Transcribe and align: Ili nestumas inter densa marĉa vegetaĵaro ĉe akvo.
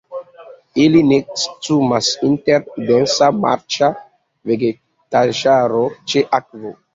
Ili 0.83 1.01
nestumas 1.09 2.07
inter 2.29 2.63
densa 2.87 3.29
marĉa 3.43 3.91
vegetaĵaro 4.53 5.85
ĉe 6.11 6.25
akvo. 6.41 6.75